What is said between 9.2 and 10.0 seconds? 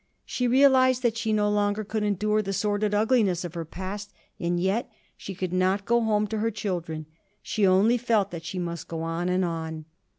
and on.